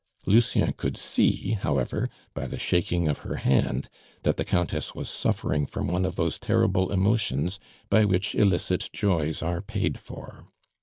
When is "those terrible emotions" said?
6.15-7.59